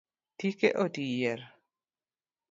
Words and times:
Tike 0.37 0.69
oti 0.83 1.05
yier 1.17 1.41